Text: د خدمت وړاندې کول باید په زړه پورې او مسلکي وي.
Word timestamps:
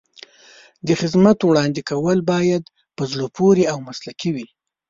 د 0.87 0.89
خدمت 0.99 1.37
وړاندې 1.43 1.81
کول 1.89 2.17
باید 2.31 2.63
په 2.97 3.03
زړه 3.11 3.25
پورې 3.37 3.63
او 3.71 3.77
مسلکي 3.87 4.29
وي. 4.35 4.47